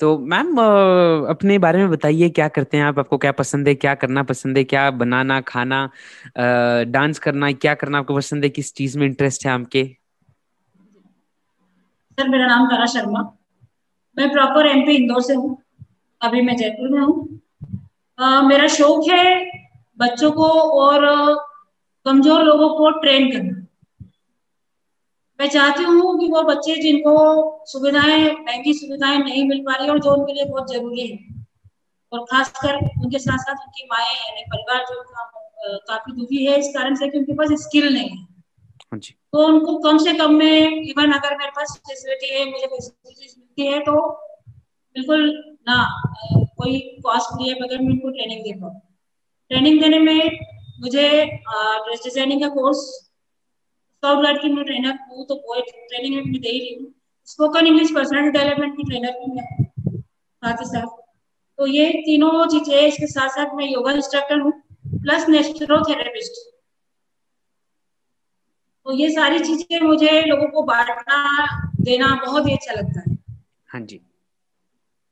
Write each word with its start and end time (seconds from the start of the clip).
तो 0.00 0.16
मैम 0.30 0.56
अपने 1.30 1.58
बारे 1.58 1.78
में 1.78 1.90
बताइए, 1.90 2.28
क्या 2.30 2.48
करते 2.48 2.76
हैं 2.76 2.84
आप? 2.84 2.98
आपको 2.98 3.18
क्या 3.18 3.32
पसंद 3.32 3.68
है? 3.68 3.74
क्या 3.74 3.94
करना 3.94 4.22
पसंद 4.22 4.58
है? 4.58 4.64
क्या 4.64 4.90
बनाना, 4.92 5.40
खाना 5.42 5.88
डांस 6.88 7.18
करना, 7.18 7.50
क्या 7.54 7.74
करना 7.74 7.98
आपको 7.98 8.16
पसंद 8.16 8.44
है? 8.44 8.50
किस 8.50 8.74
चीज़ 8.74 8.98
में 8.98 9.06
इंटरेस्ट 9.06 9.46
है 9.46 9.52
आपके? 9.52 9.84
सर, 12.18 12.28
मेरा 12.28 12.46
नाम 12.46 12.66
तारा 12.66 12.86
शर्मा। 12.86 13.20
मैं 14.16 14.30
प्रॉपर 14.32 14.66
एमपी 14.66 14.94
इंदौर 14.94 15.22
से 15.22 15.34
हूँ। 15.34 15.56
अभी 16.20 16.40
मैं 16.42 16.56
जयपुर 16.56 16.88
में 16.90 17.00
हूँ। 17.00 17.40
मेरा 18.48 18.66
शौक 18.68 19.08
है 19.08 19.24
बच्चों 19.98 20.30
को 20.32 20.48
और 20.80 21.04
कमज़ोर 22.06 22.42
लोगों 22.44 22.68
को 22.76 22.90
ट्रेन 23.00 23.30
करना। 23.32 23.55
मैं 25.40 25.48
चाहती 25.48 25.82
हूँ 25.84 26.18
कि 26.20 26.28
वो 26.30 26.42
बच्चे 26.42 26.74
जिनको 26.76 27.14
सुविधाएँ 27.66 28.30
महँगी 28.32 28.72
सुविधाएँ 28.74 29.18
नहीं 29.18 29.48
मिल 29.48 29.60
पा 29.60 29.74
रही 29.76 29.88
और 29.88 29.98
जो 29.98 30.12
उनके 30.14 30.32
लिए 30.32 30.44
बहुत 30.44 30.72
ज़रूरी 30.72 31.06
है। 31.06 31.18
और 32.12 32.24
खासकर 32.24 32.76
उनके 32.76 33.18
साथ 33.18 33.38
साथ 33.38 33.54
उनकी 33.54 33.84
माए 33.84 34.04
यानी 34.04 34.42
परिवार 34.42 34.84
जो 34.84 35.02
काफ़ी 35.88 36.12
दुखी 36.12 36.44
है 36.46 36.58
इस 36.58 36.68
कारण 36.76 36.94
से 36.94 37.08
कि 37.08 37.18
उनके 37.18 37.34
पास 37.34 37.52
स्किल 37.62 37.92
नहीं 37.94 38.08
है। 38.08 38.16
हाँ 38.92 38.98
तो 39.32 39.46
उनको 39.46 39.76
कम 39.78 39.98
से 39.98 40.12
कम 40.14 40.34
में 40.34 40.82
इवन 40.82 41.12
अगर 41.12 41.36
मेरे 41.36 41.50
पास 41.50 41.78
फैसिलिटी 41.88 42.34
है 42.34 42.44
मुझे 42.50 42.66
फैसिलिटीज़ 42.66 43.34
मिलती 43.38 43.66
है 43.66 43.80
तो 43.80 44.00
बिल्कुल 44.96 45.26
ना 45.68 45.78
कोई 46.32 46.78
कॉस्ट 47.04 47.36
नहीं 47.36 47.48
है 47.48 47.54
बगैर 47.60 47.80
मैं 47.80 47.92
उनको 47.92 48.10
ट्रेनिंग 48.10 48.40
दे 48.44 48.52
पाऊँ। 48.60 48.80
ट्रेनिंग 49.50 49.80
देने 49.80 49.98
में 49.98 50.38
मुझे 50.80 51.08
ड्रेस 51.26 52.00
डिज़ाइनिंग 52.04 52.40
का 52.42 52.48
कोर्स 52.48 53.05
स्काउट 54.02 54.22
गार्ड 54.24 54.40
की 54.40 54.48
मैं 54.48 54.64
ट्रेनर 54.64 54.98
हूँ 55.10 55.26
तो 55.26 55.34
वो 55.34 55.60
ट्रेनिंग 55.60 56.14
मैं 56.16 56.40
दे 56.40 56.58
रही 56.58 56.74
हूँ। 56.74 56.92
स्पोकन 57.28 57.66
इंग्लिश 57.66 57.90
पर्सनल 57.90 58.30
डेवलपमेंट 58.30 58.76
की 58.76 58.82
ट्रेनर 58.82 59.12
भी 59.12 59.32
मैं 59.34 59.46
साथ 59.92 60.60
ही 60.60 60.66
साथ। 60.66 60.86
तो 61.58 61.66
ये 61.66 61.88
तीनों 62.06 62.46
चीज़ें 62.46 62.80
इसके 62.80 63.06
साथ 63.06 63.28
साथ 63.28 63.54
मैं 63.54 63.68
योगा 63.68 63.92
इंस्ट्रक्टर 63.92 64.40
हूँ 64.40 64.52
प्लस 65.02 65.28
नेचुरोथेरेपिस्ट 65.28 66.44
तो 68.86 68.92
ये 68.92 69.10
सारी 69.10 69.38
चीज़ें 69.38 69.80
मुझे 69.80 70.20
लोगों 70.20 70.46
को 70.48 70.62
बांटना 70.62 71.46
देना 71.80 72.14
बहुत 72.26 72.46
ही 72.48 72.52
अच्छा 72.52 72.72
लगता 72.72 73.00
है। 73.00 73.16
हाँ 73.68 73.80
जी। 73.80 74.00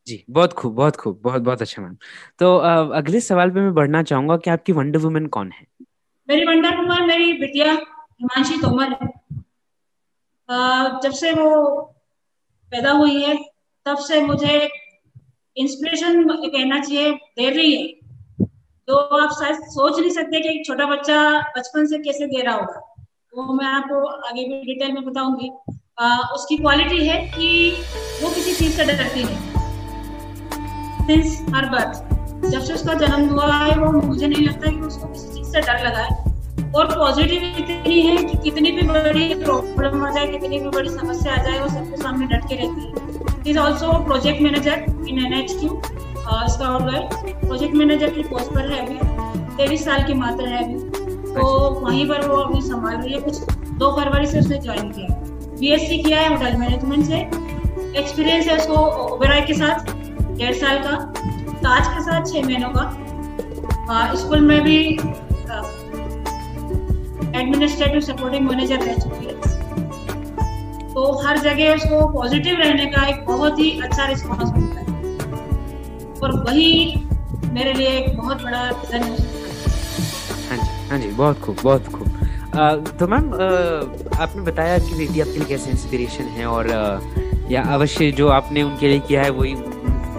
जी 0.06 0.24
बहुत 0.30 0.52
खूब 0.52 0.74
बहुत 0.74 0.96
खूब 0.96 1.20
बहुत 1.24 1.42
बहुत 1.42 1.62
अच्छा 1.62 1.82
मैम। 1.82 1.96
तो 2.38 2.56
अगले 2.94 3.20
सवाल 3.20 3.50
पे 3.50 3.60
मैं 3.60 3.74
बढ़ना 3.74 4.02
चाहूँगा 4.02 4.36
कि 4.36 4.50
आपकी 4.50 4.72
वंडर 4.72 4.98
वुमेन 4.98 5.26
कौन 5.26 5.50
है? 5.52 5.66
मेरी 6.28 6.44
वंडर 6.44 6.76
वुमन 6.76 7.06
मेरी 7.06 7.32
बिटिया। 7.32 7.74
हिमांशी 8.24 8.56
तोमर। 8.60 8.92
जब 11.02 11.12
से 11.12 11.32
वो 11.32 11.48
पैदा 12.72 12.92
हुई 12.92 13.22
है, 13.22 13.34
तब 13.86 13.96
से 14.00 14.20
मुझे 14.20 14.54
इंस्पिरेशन 15.56 16.24
कहना 16.28 16.80
चाहिए, 16.80 17.12
दे 17.12 17.48
रही 17.50 17.74
है। 17.76 18.46
तो 18.88 18.96
आप 19.18 19.30
शायद 19.32 19.60
सोच 19.68 19.98
नहीं 19.98 20.10
सकते 20.10 20.40
कि 20.40 20.48
एक 20.48 20.64
छोटा 20.66 20.86
बच्चा 20.86 21.18
बचपन 21.56 21.86
से 21.86 21.98
कैसे 21.98 22.26
दे 22.26 22.42
रहा 22.42 22.54
होगा। 22.54 22.80
वो 23.34 23.52
मैं 23.52 23.66
आपको 23.66 24.04
आगे 24.28 24.44
भी 24.44 24.60
डिटेल 24.64 24.92
में 24.92 25.04
बताऊँगी। 25.04 25.50
उसकी 26.34 26.56
क्वालिटी 26.56 27.06
है 27.06 27.20
कि 27.28 27.48
वो 28.22 28.34
किसी 28.34 28.54
चीज़ 28.54 28.76
से 28.76 28.84
डरती 28.84 29.24
नहीं 29.24 29.52
सिंस 31.06 31.40
हर 31.54 31.68
बर्थ 31.70 32.12
जब 32.50 32.60
से 32.60 32.72
उसका 32.74 32.94
जन्म 32.94 33.28
हुआ 33.28 33.52
है, 33.54 33.78
वो 33.78 34.00
मुझे 34.02 34.26
नहीं 34.26 34.46
लगता 34.46 34.70
कि 34.70 34.80
उसको 34.82 35.06
किसी 35.08 35.34
चीज़ 35.34 35.48
से 35.48 35.60
डर 35.60 35.86
लगा 35.86 35.98
है। 36.00 36.23
और 36.74 36.86
पॉजिटिव 36.86 37.42
इतनी 37.58 38.00
है 38.02 38.16
कि 38.16 38.38
कितनी 38.38 38.70
भी 38.70 38.86
बड़ी 38.86 39.34
प्रॉब्लम 39.34 40.04
आ 40.06 40.10
जाए 40.10 40.26
कितनी 40.28 40.58
भी 40.58 40.68
बड़ी 40.68 40.88
समस्या 40.88 41.32
आ 41.32 41.42
जाए 41.42 41.58
वो 41.58 41.68
सबके 41.68 41.96
सामने 41.96 42.26
डट 42.26 42.48
के 42.48 42.54
रहती 42.54 42.80
है। 42.80 43.50
Is 43.50 43.58
also 43.58 43.92
project 44.04 44.42
manager 44.42 44.84
in 45.08 45.18
N 45.26 45.34
H 45.34 45.52
Q 45.60 45.80
scout 46.48 47.14
project 47.40 47.74
manager 47.74 48.10
की 48.10 48.22
पोस्ट 48.22 48.54
पर 48.54 48.72
है 48.72 48.78
अभी। 48.86 49.56
तेईस 49.56 49.84
साल 49.84 50.02
की 50.02 50.14
मात्र 50.14 50.46
है 50.48 50.62
अभी। 50.64 50.74
तो 51.34 51.42
वहीं 51.80 52.06
पर 52.08 52.26
वो 52.28 52.36
अभी 52.36 52.60
संभाल 52.62 52.96
रही 52.96 53.12
है। 53.14 53.20
कुछ 53.20 53.40
दो 53.78 53.90
फरवरी 53.92 54.26
से 54.26 54.38
उसने 54.38 54.58
ज्वाइन 54.58 54.90
किया 54.90 55.14
बीएससी 55.60 55.98
किया 55.98 56.20
है 56.20 56.28
होटल 56.28 56.56
मैनेजमेंट 56.58 57.04
से। 57.06 57.18
एक्सपीरियंस 57.98 58.46
है 58.46 58.56
उसको 58.56 58.74
ओबेरॉय 59.04 59.40
के 59.40 59.54
साथ 59.54 59.92
डेढ़ 60.38 60.54
साल 60.54 60.78
का। 60.78 60.96
ताज 61.56 61.86
के 61.88 62.00
साथ 62.02 62.32
छह 62.32 62.46
महीनों 62.46 62.70
का। 62.70 64.14
स्कूल 64.14 64.40
में 64.40 64.60
भी 64.62 64.78
एडमिनिस्ट्रेटिव 67.34 68.00
सपोर्टिंग 68.02 68.48
मैनेजर 68.48 68.80
रह 68.80 68.98
चुकी 68.98 69.26
है। 69.26 69.34
तो 70.94 71.12
हर 71.22 71.38
जगह 71.38 71.74
उसको 71.74 72.06
पॉजिटिव 72.12 72.56
रहने 72.58 72.86
का 72.86 73.06
एक 73.08 73.24
बहुत 73.26 73.58
ही 73.58 73.70
अच्छा 73.80 74.06
रिस्पॉन्स 74.06 74.52
मिलता 74.56 74.80
है। 74.80 74.86
और 76.22 76.32
वही 76.40 76.94
मेरे 77.52 77.72
लिए 77.72 77.88
एक 77.98 78.16
बहुत 78.16 78.42
बड़ा 78.42 78.68
रीजन 78.68 79.02
हाँ। 80.50 80.58
हाँ 80.88 80.98
जी 80.98 81.08
बहुत 81.08 81.40
खूब 81.40 81.56
बहुत 81.62 81.88
खूब। 81.88 82.08
तो 82.98 83.06
मैम 83.06 83.32
आपने 84.20 84.42
बताया 84.42 84.78
कि 84.78 84.94
बेटी 84.96 85.20
आपके 85.20 85.38
लिए 85.38 85.48
कैसे 85.48 85.70
इंस्पिरेशन 85.70 86.24
है 86.36 86.46
और 86.46 86.70
आ, 86.70 87.00
या 87.50 87.62
अवश्य 87.74 88.10
जो 88.12 88.28
आपने 88.30 88.62
उनके 88.62 88.88
लिए 88.88 89.00
किया 89.08 89.22
है 89.22 89.30
वही 89.30 89.54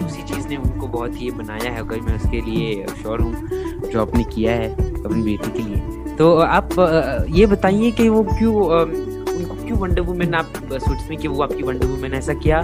उसी 0.05 0.23
चीज़ 0.23 0.47
ने 0.47 0.57
उनको 0.57 0.87
बहुत 0.87 1.21
ही 1.21 1.31
बनाया 1.31 1.71
है। 1.71 1.79
अगर 1.79 2.01
मैं 2.01 2.15
उसके 2.15 2.41
लिए 2.41 2.85
श्योर 3.01 3.21
हूँ 3.21 3.89
जो 3.91 4.01
आपने 4.01 4.23
किया 4.35 4.51
है 4.53 4.73
अपनी 4.73 5.21
बेटी 5.23 5.51
के 5.51 5.69
लिए। 5.69 5.94
तो 6.17 6.35
आप 6.39 6.69
ये 7.29 7.45
बताइए 7.45 7.91
कि 7.91 8.07
वो 8.09 8.23
क्यों 8.23 8.53
उनको 8.55 9.55
क्यों 9.65 9.77
वंडर 9.79 10.01
वुमेन 10.01 10.33
आप 10.35 10.53
सोचते 10.71 11.13
हैं 11.13 11.17
कि 11.17 11.27
वो 11.27 11.41
आपकी 11.43 11.63
वंडर 11.63 11.87
वुमेन 11.87 12.13
ऐसा 12.13 12.33
क्या 12.43 12.63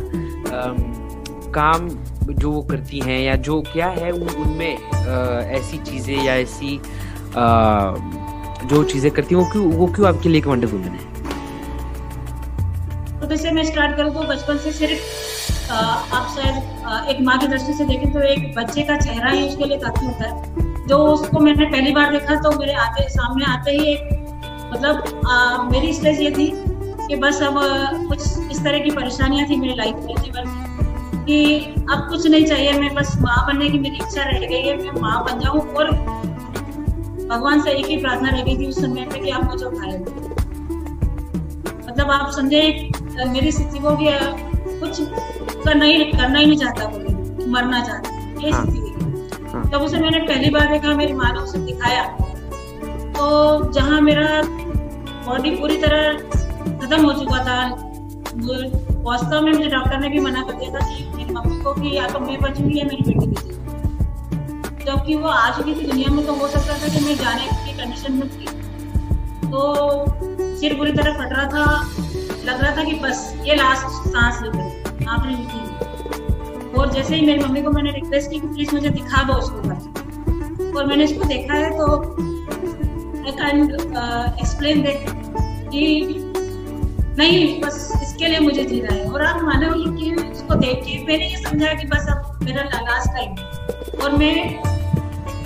काम 1.56 1.90
जो 2.31 2.51
वो 2.51 2.61
करती 2.61 3.00
हैं 3.00 3.19
या 3.22 3.35
जो, 3.35 3.61
क्या 3.73 3.87
है 3.87 4.11
उनमें 4.11 4.78
ऐसी 5.58 5.78
चीज़ें 5.79 6.23
या 6.23 6.35
ऐसी 6.35 6.79
जो 8.67 8.84
चीज़ें 8.84 9.11
करती 9.11 9.35
हैं, 9.35 9.41
वो 9.41 9.49
क्यों 9.52 9.72
वो 9.73 9.87
क्यों 9.93 10.08
आपके 10.08 10.29
लिए 10.29 10.41
वंडर 10.41 10.67
वुमेन 10.67 10.91
है? 10.91 11.09
तो 13.20 13.28
जैसे 13.28 13.52
मैं 13.52 13.64
स्टार्ट 13.64 13.97
करूँ 13.97 14.14
तो 14.14 14.23
बचपन 14.29 14.58
से 14.58 14.72
सिर्फ़ 14.72 15.72
आप 15.72 16.35
शायद 16.35 17.09
एक 17.09 17.22
माँ 17.22 17.37
की 17.40 17.47
दृष्टि 17.47 17.73
से 17.73 17.85
देखें 17.85 18.11
तो 18.14 18.22
एक 18.23 18.53
बच्चे 18.55 18.81
का 18.84 18.97
चेहरा 18.97 19.29
ही 19.31 19.47
उसके 19.47 19.66
लिए 19.66 19.78
काफ़ी 19.78 20.05
होता 20.05 20.26
है। 20.26 20.70
जो 20.87 20.97
उसको 21.05 21.39
मैंने 21.39 21.66
पहली 21.66 21.91
बार 21.91 22.11
देखा 22.11 22.35
तो 22.41 22.51
मेरे 22.59 22.73
आते 22.81 23.07
सामने 23.09 23.45
आते 23.45 23.72
ही 23.72 23.93
एक 23.93 24.09
मतलब 24.73 25.22
आ, 25.28 25.63
मेरी 25.63 25.93
स्टेज 25.93 26.22
ये 26.22 26.31
थी 26.31 26.51
कि 27.07 27.16
बस 27.16 27.41
अब 27.43 27.59
कुछ 28.09 28.22
इस 28.51 28.63
तरह 28.63 28.79
की 28.79 28.91
परेशानियाँ 28.91 29.47
थी 29.49 29.55
मेरी 29.57 29.75
लाइफ 29.75 29.95
में 29.95 30.16
जीवन 30.16 30.47
में 30.47 31.25
कि 31.25 31.43
अब 31.91 32.07
कुछ 32.09 32.28
नहीं 32.28 32.45
चाहिए 32.45 32.72
मैं 32.73 32.93
बस 32.95 33.16
माँ 33.22 33.45
बनने 33.47 33.69
की 33.69 33.79
मेरी 33.79 33.95
इच्छा 33.97 34.23
रह 34.23 34.47
गई 34.47 34.61
है 34.61 34.75
मैं 34.78 35.01
माँ 35.01 35.23
बन 35.25 35.39
जाऊँ 35.39 35.59
और 35.59 35.91
भगवान 37.28 37.61
से 37.61 37.72
एक 37.72 37.85
ही 37.85 37.97
प्रार्थना 37.97 38.29
रह 38.29 38.43
गई 38.43 38.57
थी 38.57 38.67
उस 38.67 38.81
समय 38.81 39.05
पे 39.11 39.19
कि 39.19 39.29
आप 39.29 39.43
मुझे 39.43 39.66
उठाए 39.66 39.97
मतलब 41.81 42.11
आप 42.11 42.31
समझे 42.31 42.61
मेरी 43.28 43.51
स्थिति 43.51 43.79
को 43.79 43.95
भी 43.95 44.09
कुछ 44.79 45.01
करना 45.01 45.85
ही 45.85 46.03
करना 46.11 46.39
ही 46.39 46.45
नहीं 46.45 46.57
चाहता 46.57 46.87
मरना 47.47 47.83
चाहता 47.83 48.45
ये 48.45 48.51
हाँ। 48.51 48.66
स्थिति। 48.66 48.80
जब 49.53 49.82
उसे 49.82 50.00
मैंने 50.00 50.20
पहली 50.20 50.50
बार 50.50 50.72
देखा, 50.72 50.94
मेरी 50.96 51.14
माँ 51.14 51.32
ने 51.34 51.40
उसे 51.40 51.59
दिखाया। 51.59 52.03
तो 53.14 53.72
जहाँ 53.74 54.02
मेरा 54.02 54.42
बॉडी 55.26 55.52
पूरी 55.52 55.78
तरह 55.78 56.18
खत्म 56.80 57.03
हो 57.06 57.14
चुका 57.14 57.44
था 57.46 57.58
वास्तव 59.03 59.42
में 59.42 59.52
मुझे 59.52 59.70
डॉक्टर 59.70 60.00
ने 60.00 60.09
भी 60.09 60.20
मना 60.20 60.42
कर 60.42 60.53
दिया 60.53 60.70
था 60.72 60.86
मेरी 61.18 61.34
मम्मी 61.34 61.62
को 61.64 61.74
कि 61.74 61.96
या 61.98 62.08
तो 62.08 62.20
मैं 62.20 62.38
बचूँगी 62.42 62.80
या 62.80 62.86
मेरी 62.86 63.03
बेटी 63.03 63.28
बचेगी 63.28 64.86
जबकि 64.86 65.16
वो 65.16 65.28
आ 65.30 65.50
चुकी 65.58 65.74
थी 65.76 65.86
दुनिया 65.88 66.14
में 66.14 66.26
तो 66.26 66.34
हो 66.36 66.48
सकता 66.48 66.74
था 66.74 66.94
कि 66.94 67.06
मैं 67.06 67.16
जाने 67.16 67.48
की 67.66 67.78
कंडीशन 67.78 68.14
में 68.14 68.30
थी। 68.30 68.46
तो 69.52 69.59
सिर 70.59 70.74
पूरी 70.78 70.92
तरह 70.92 71.14
फट 71.14 71.34
रहा 71.34 71.46
था, 71.48 71.66
लग 72.46 72.62
रहा 72.62 72.76
था 72.78 72.84
कि 72.84 72.94
बस 73.00 73.18
ये 73.46 73.56
लास्ट 73.56 73.86
सांस 74.08 74.42
लेकर 74.44 75.06
आखिरी 75.09 75.36
और 76.78 76.91
जैसे 76.94 77.16
ही 77.16 77.26
मेरी 77.26 77.40
मम्मी 77.40 77.62
को 77.62 77.72
मैंने 77.72 77.91
रिक्वेस्ट 77.91 78.29
की 78.32 78.40
कि 78.40 78.47
प्लीज़ 78.47 78.73
मुझे 78.76 78.90
दिखा 78.90 79.23
दो 79.23 79.34
उसको 79.34 79.62
घर। 79.62 80.73
और 80.78 80.85
मैंने 80.88 81.03
इसको 81.03 81.26
देखा 81.28 81.53
है 81.53 81.70
तो 81.78 81.85
आई 83.22 83.32
कैन 83.34 83.58
एक्सप्लेन 84.40 84.82
दैट 84.82 85.06
कि 85.72 85.84
नहीं 87.18 87.62
बस 87.62 87.91
इसके 88.02 88.28
लिए 88.28 88.40
मुझे 88.40 88.64
जीना 88.64 88.94
है। 88.94 89.06
और 89.06 89.23
आप 89.23 89.41
मानोगे 89.44 89.85
कि 89.97 90.23
उसको 90.23 90.56
देख 90.56 90.84
के 90.85 90.97
मैंने 91.06 91.28
ये 91.28 91.38
समझा 91.38 91.73
कि 91.73 91.88
बस 91.88 92.08
अब 92.12 92.40
मेरा 92.44 92.64
लास्ट 92.64 93.09
टाइम 93.16 93.32
और 94.03 94.17
मैं 94.17 94.35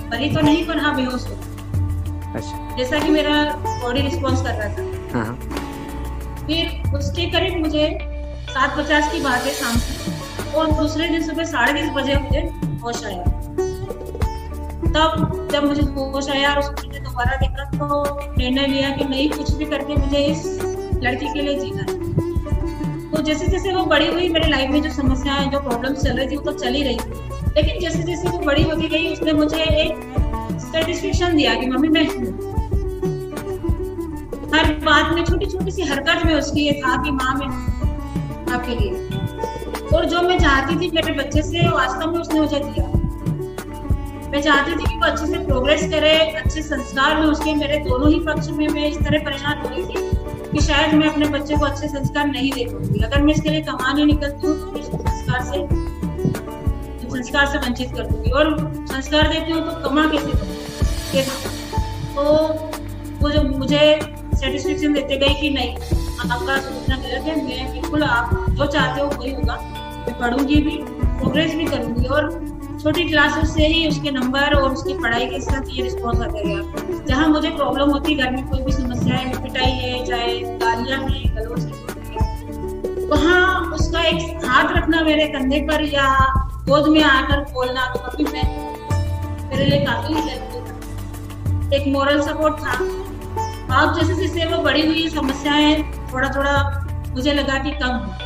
भली 0.10 0.30
तो 0.36 0.42
नहीं 0.42 0.66
पर 0.68 0.78
हाँ 0.78 0.96
बेहोश 0.96 1.28
हो। 1.28 1.36
अच्छा। 2.36 2.76
जैसा 2.78 3.00
कि 3.00 3.10
मेरा 3.12 3.44
बॉडी 3.66 4.02
रिस्पॉन्स 4.02 4.42
कर 4.42 4.54
रहा 4.54 4.70
था। 4.70 4.84
हाँ, 5.14 5.26
हाँ। 5.26 5.36
फिर 6.48 6.96
उसके 6.98 7.26
करीब 7.32 7.60
मुझे 7.60 7.86
सात 8.50 8.78
पचास 8.78 9.12
की 9.14 9.22
बात 9.22 9.42
है 9.42 9.54
शाम 9.54 9.76
की 9.78 9.95
और 10.56 10.72
दूसरे 10.72 11.08
दिन 11.08 11.24
सुबह 11.24 11.44
साढ़े 11.44 11.82
दस 11.82 11.90
बजे 11.90 12.16
मुझे 12.16 12.40
होश 12.84 13.06
आया। 13.06 13.24
तब 14.86 15.48
जब 15.52 15.64
मुझे 15.64 15.82
होश 15.82 16.30
आया 16.30 16.52
और 16.52 16.60
उसको 16.60 16.88
मुझे 16.88 17.00
दोबारा 17.00 17.38
देखा 17.38 17.64
तो 17.64 18.20
निर्णय 18.38 18.68
लिया 18.68 18.90
कि 18.90 19.06
नहीं, 19.06 19.30
कुछ 19.30 19.52
भी 19.52 19.66
करके 19.66 19.96
मुझे 19.96 20.18
इस 20.18 20.60
लड़की 21.04 21.34
के 21.34 21.42
लिए 21.42 21.60
जीना 21.60 21.82
है। 21.82 22.06
तो 23.12 23.22
जैसे 23.22 23.48
जैसे 23.48 23.74
वो 23.74 23.86
बड़ी 23.86 24.08
हुई, 24.08 24.30
मेरी 24.30 24.50
लाइफ 24.52 24.70
में 24.70 24.82
जो 24.82 24.90
समस्याएँ, 24.90 25.50
जो 25.50 25.60
प्रॉब्लम्स 25.60 26.04
चल 26.04 26.18
रही 26.18 26.28
थी, 26.28 26.36
वो 26.36 26.52
तो 26.52 26.52
चल 26.52 26.74
ही 26.74 26.84
रही 26.84 26.96
थी। 26.96 27.30
लेकिन 27.56 27.80
जैसे 27.80 28.04
जैसे 28.04 28.30
वो 28.30 28.38
बड़ी 28.38 28.64
होती 28.64 28.88
गई, 28.88 29.14
उसने 29.14 29.34
मुझे 29.34 29.58
एक 29.58 30.16
सेटिस्फेक्शन 30.62 31.36
दिया 31.36 31.56
कि, 31.56 31.68
मम्मी, 31.68 31.88
मैं 31.88 32.08
हूँ। 32.08 32.56
हर 34.56 34.74
बात 34.74 35.16
में 35.16 35.26
छोटी 35.26 35.46
छोटी 35.46 35.72
सी 35.72 35.82
हरकत 35.82 36.26
में 36.26 36.36
उसकी 36.36 36.62
ये 36.62 36.74
था 36.74 37.04
कि, 37.04 37.12
माँ, 37.12 37.36
मैं 37.36 37.48
आपके 38.54 38.76
लिए। 38.76 39.15
और 39.94 40.06
जो 40.06 40.22
मैं 40.22 40.38
चाहती 40.40 40.76
थी 40.76 40.92
मेरे 40.92 41.14
बच्चे 41.14 41.42
से 41.44 41.68
वास्तव 41.70 42.12
में 42.12 42.20
उसने 42.20 42.40
मुझे 42.40 42.60
दिया। 42.60 42.86
मैं 44.32 44.42
चाहती 44.42 44.72
थी 44.72 44.86
कि 44.86 44.96
वो 44.96 45.06
अच्छे 45.06 45.26
से 45.26 45.38
प्रोग्रेस 45.46 45.82
करे, 45.92 46.14
अच्छे 46.36 46.62
संस्कार 46.62 47.20
में 47.20 47.26
उसके, 47.28 47.54
मेरे 47.56 47.78
दोनों 47.80 48.12
ही 48.12 48.20
पक्ष 48.22 48.48
में 48.52 48.68
मैं 48.68 48.88
इस 48.88 48.98
तरह 49.00 49.24
परेशान 49.26 49.62
हो 49.62 49.70
रही 49.70 49.84
थी 49.84 50.52
कि 50.52 50.62
शायद 50.66 50.94
मैं 50.94 51.10
अपने 51.10 51.26
बच्चे 51.30 51.56
को 51.56 51.66
अच्छे 51.66 51.88
संस्कार 51.88 52.28
नहीं 52.28 52.52
दे 52.52 52.66
पाऊँगी। 52.66 53.04
अगर 53.04 53.22
मैं 53.22 53.34
इसके 53.34 53.50
लिए 53.50 53.62
कमाने 53.64 54.06
निकलती 54.06 54.48
हूँ 54.48 54.56
तो 54.74 54.82
संस्कार 54.82 55.42
से 55.44 55.68
संस्कार 57.10 57.46
से 57.48 57.58
वंचित 57.58 57.92
कर 57.96 58.06
दूँगी। 58.06 58.32
और 58.32 58.58
संस्कार 58.92 59.28
देती 59.28 59.52
हूँ 59.52 59.62
तो 59.64 59.90
कमा 59.90 60.06
कैसे 60.08 61.22
तो 62.16 62.24
वो 63.22 63.30
जो 63.30 63.42
मुझे 63.44 63.80
सेटिस्फेक्शन 64.36 64.94
देते 64.94 65.18
गए 65.18 65.34
कि 65.42 65.50
नहीं, 65.50 65.76
आपका 65.76 66.58
सोचना 66.58 66.96
गलत 66.98 67.24
है, 67.24 67.36
मैं 67.44 67.72
बिल्कुल 67.72 68.04
आप 68.04 68.36
जो 68.50 68.66
चाहते 68.66 69.02
हो 69.02 69.08
वही 69.10 69.32
होगा। 69.34 69.56
मैं 70.06 70.20
पढ़ूँगी 70.20 70.56
भी 70.56 70.78
प्रोग्रेस 71.20 71.56
भी 71.56 71.66
करूँगी 71.66 72.06
और 72.06 72.30
छोटी 72.84 73.04
क्लासेस 73.10 73.54
से 73.54 73.68
ही 73.68 73.88
उसके 73.88 74.12
नंबर 74.12 74.54
और 74.54 74.74
उसकी 74.74 74.94
पढ़ाई 74.94 75.26
के 75.26 75.40
साथ 75.42 75.70
ये 75.70 75.84
रिस्पॉन्स 75.84 76.22
आता 76.22 76.42
गया 76.42 77.06
जहाँ 77.06 77.28
मुझे 77.28 77.50
प्रॉब्लम 77.50 77.90
होती 77.90 78.14
है 78.14 78.26
घर 78.26 78.32
में 78.32 78.48
कोई 78.48 78.62
भी 78.62 78.72
समस्या 78.72 79.16
है, 79.16 79.44
पिटाई 79.44 79.72
है, 79.72 80.06
चाहे 80.06 80.40
गालियाँ 80.40 81.00
हैं 81.02 81.36
गलों 81.36 81.58
से 81.58 83.06
वहाँ 83.06 83.72
उसका 83.72 84.02
एक 84.02 84.46
हाथ 84.46 84.76
रखना 84.78 85.02
मेरे 85.02 85.28
कंधे 85.28 85.60
पर 85.62 85.84
या 85.84 86.08
गोद 86.68 86.88
में 86.88 87.04
आकर 87.04 87.42
बोलना 87.54 87.86
तो 87.94 88.00
कभी 88.00 88.24
मैं 88.24 88.44
मेरे 89.50 89.66
लिए 89.66 89.86
काफ़ी 89.86 90.16
एक 91.76 91.88
मॉरल 91.88 92.22
सपोर्ट 92.22 92.56
था। 92.56 92.74
अब 93.82 94.00
जैसे 94.00 94.16
जैसे 94.16 94.46
वो 94.46 94.62
बड़ी 94.64 94.86
हुई 94.88 95.08
समस्याएँ 95.10 95.84
थोड़ा 96.14 96.30
थोड़ा 96.30 96.54
मुझे 97.10 97.34
लगा 97.34 97.58
कि 97.60 97.72
कम 97.72 98.25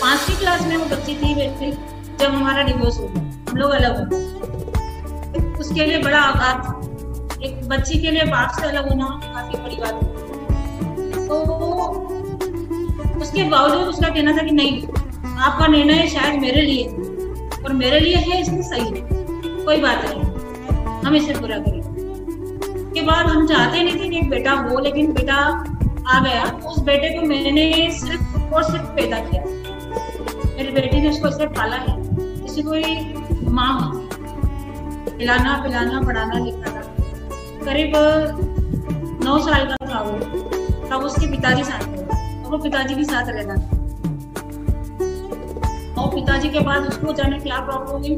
पांचवी 0.00 0.34
क्लास 0.36 0.66
में 0.66 0.76
वो 0.76 0.84
बच्ची 0.86 1.14
थी 1.16 1.34
मेरे 1.34 1.70
जब 2.20 2.30
हमारा 2.30 2.62
डिवोर्स 2.62 2.98
हो 2.98 3.06
गया। 3.06 3.22
हम 3.48 3.56
लोग 3.56 3.70
अलग 3.72 3.92
हो 3.98 4.04
उसके 5.60 5.84
लिए 5.86 5.98
बड़ा 6.02 6.18
आघात 6.20 7.42
एक 7.42 7.68
बच्ची 7.68 7.98
के 7.98 8.10
लिए 8.10 8.24
बाप 8.26 8.50
से 8.58 8.66
अलग 8.68 8.88
होना 8.88 9.06
काफ़ी 9.24 9.58
बड़ी 9.58 9.76
बात 9.76 9.94
है 9.94 11.26
तो 11.26 11.34
उसके 13.20 13.42
बावजूद 13.50 13.88
उसका 13.88 14.08
कहना 14.08 14.36
था 14.36 14.42
कि 14.46 14.50
नहीं, 14.52 14.86
आपका 15.38 15.66
निर्णय 15.66 16.06
शायद 16.08 16.40
मेरे 16.40 16.62
लिए 16.62 16.84
और 17.64 17.72
मेरे 17.74 18.00
लिए 18.00 18.16
है 18.16 18.40
इसमें 18.40 18.62
सही 18.62 18.84
है। 18.84 19.00
कोई 19.64 19.80
बात 19.80 20.04
नहीं, 20.04 20.20
हम 21.04 21.16
इसे 21.16 21.34
पूरा 21.34 21.58
करें 21.58 21.82
के 22.94 23.02
बाद 23.02 23.26
हम 23.26 23.46
चाहते 23.46 23.82
नहीं 23.82 23.94
थे 23.94 24.08
कि 24.08 24.18
एक 24.18 24.28
बेटा 24.30 24.52
हो, 24.52 24.78
लेकिन 24.80 25.12
बेटा 25.12 25.34
आ 26.08 26.20
गया। 26.24 26.44
उस 26.66 26.78
बेटे 26.84 27.08
को 27.10 27.26
मैंने 27.26 27.90
सिर्फ़ 27.92 28.54
और 28.54 28.62
सिर्फ़ 28.64 28.86
पैदा 28.96 29.18
किया। 29.20 29.42
मेरी 30.56 30.72
बेटी 30.72 31.00
ने 31.00 31.10
उसको 31.10 31.30
सिर्फ़ 31.30 31.52
पाला 31.52 31.76
है। 31.76 31.96
किसी 32.42 32.62
कोई 32.62 33.14
माँ 33.42 33.80
होती 33.80 34.06
खिलाना 35.18 35.62
पिलाना, 35.62 36.00
पढ़ाना, 36.00 36.38
लिखाना। 36.38 36.80
करीब 37.64 37.92
नौ 39.24 39.38
साल 39.38 39.66
का 39.66 39.94
था 39.94 40.00
वो। 40.00 40.18
तब 40.90 41.04
उसके 41.04 41.30
पिताजी 41.30 41.64
साथ 41.64 41.80
थे। 41.80 42.00
और 42.44 42.50
वो 42.50 42.58
पिताजी 42.58 42.94
के 42.94 43.04
साथ 43.04 43.26
रहता 43.26 43.54
था। 43.54 43.68
और 46.02 46.14
पिताजी 46.14 46.48
के 46.48 46.60
बाद 46.60 46.86
उसको 46.86 47.12
जाने 47.12 47.38
क्या 47.38 47.60
प्रॉब्लम 47.60 47.98
हुई? 47.98 48.16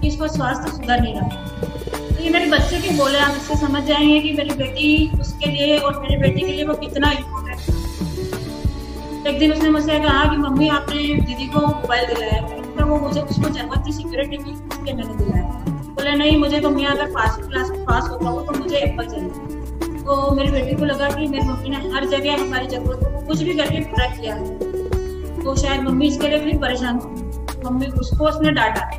कि 0.00 0.08
इसका 0.08 0.26
स्वास्थ्य 0.26 0.70
सुधर 0.70 1.00
नहीं 1.00 1.14
रहा। 1.14 1.28
तो 2.16 2.24
ये 2.24 2.30
मेरे 2.30 2.46
बच्चे 2.46 2.78
के 2.78 2.96
बोले 2.96 3.18
आप 3.18 3.32
इससे 3.36 3.54
समझ 3.54 3.82
जाएँगे 3.82 4.20
कि 4.20 4.32
मेरी 4.32 4.50
बेटी 4.50 5.10
उसके 5.20 5.50
लिए 5.50 5.78
और 5.78 6.00
मेरी 6.02 6.16
बेटी 6.16 6.40
के 6.40 6.52
लिए 6.52 6.64
वो 6.64 6.74
कितना 6.74 7.10
एक 9.26 9.38
दिन 9.38 9.52
उसने 9.52 9.70
मुझसे 9.70 9.98
कहा 10.00 10.24
कि 10.24 10.36
मम्मी, 10.36 10.68
आपने 10.68 11.02
दीदी 11.20 11.46
को 11.46 11.60
मोबाइल 11.60 12.06
दिलाया। 12.06 12.40
तो 12.42 12.84
वो 12.86 12.96
मुझे 12.98 13.20
उसको 13.20 13.48
ज़रूरत 13.48 13.86
थी 13.86 13.92
सिक्योरिटी 13.92 14.36
की 14.36 14.50
इसलिए 14.50 14.94
मैंने 14.94 15.14
दिलाया। 15.14 15.42
बोले, 15.94 16.12
नहीं, 16.12 16.36
मुझे 16.36 16.60
तो 16.60 16.70
मैं 16.70 16.86
अगर 16.86 17.10
पास 17.10 17.36
क्लास 17.36 17.70
में 17.70 17.84
पास 17.84 18.08
होता 18.10 18.28
हूँ 18.28 18.46
तो 18.46 18.52
मुझे 18.52 18.76
एप्पल 18.76 19.06
चाहिए। 19.06 19.28
तो 20.04 20.30
मेरी 20.30 20.52
बेटी 20.52 20.74
को 20.76 20.84
लगा 20.84 21.08
कि 21.08 21.26
मेरी 21.26 21.48
मम्मी 21.48 21.68
ने 21.68 21.76
हर 21.76 22.04
जगह 22.04 22.42
हमारी 22.42 22.66
जरूरतों 22.66 23.10
को 23.10 23.26
कुछ 23.26 23.42
भी 23.42 23.54
करके 23.54 23.80
पूरा 23.80 24.06
किया। 24.06 24.36
तो 25.42 25.56
शायद 25.56 25.80
मम्मी 25.80 26.06
इसके 26.06 26.28
लिए 26.28 26.38
भी 26.38 26.52
परेशान 26.58 26.98
हो 26.98 27.08
मम्मी 27.64 27.86
उसको, 27.86 28.24
उसने 28.24 28.50
डांटा। 28.50 28.90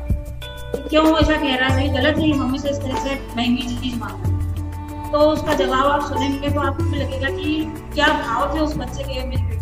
क्यों 0.88 1.18
ऐसा 1.18 1.36
कह 1.36 1.56
रहा 1.56 1.68
है? 1.68 1.88
गलत 1.88 2.18
है। 2.18 2.32
मम्मी 2.38 2.58
से 2.58 2.70
इस 2.70 2.76
तरह 2.76 3.00
से 3.00 3.14
महँगी 3.36 3.76
चीज़ 3.76 3.98
मांगा। 3.98 5.10
तो 5.12 5.18
उसका 5.18 5.54
जवाब 5.54 5.86
आप 5.86 6.02
सुनेंगे 6.02 6.48
तो 6.48 6.60
आपको 6.60 6.84
भी 6.84 6.98
लगेगा 6.98 7.28
कि 7.28 7.72
क्या 7.94 8.06
भाव 8.06 8.54
थे 8.54 8.60
उस 8.60 8.76
बच्चे 8.76 9.02
के 9.02 9.26
मेरी 9.26 9.57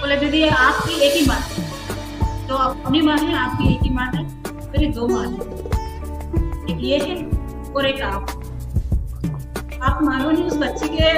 बोले, 0.00 0.16
दीदी 0.16 0.42
आपकी 0.44 1.00
एक 1.04 1.14
ही 1.14 1.24
बात 1.26 1.52
है। 1.52 2.46
तो 2.48 2.54
अपनी 2.56 3.00
माँ 3.02 3.16
है, 3.18 3.34
आपकी 3.36 3.72
एक 3.72 3.80
ही 3.82 3.90
माँ 3.90 4.04
है, 4.06 4.22
मेरी 4.72 4.86
दो 4.92 5.06
माँ 5.08 5.22
है। 5.22 5.38
एक 6.70 6.78
ये 6.80 6.98
है 6.98 7.16
और 7.72 7.86
एक 7.86 8.02
आप। 8.02 8.30
आप 9.82 10.02
मानो 10.02 10.30
नहीं, 10.30 10.44
उस 10.44 10.56
बच्चे 10.56 10.88
के 10.90 11.08